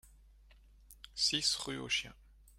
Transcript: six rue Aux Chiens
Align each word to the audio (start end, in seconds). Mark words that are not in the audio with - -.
six 1.13 1.55
rue 1.57 1.77
Aux 1.77 1.87
Chiens 1.87 2.15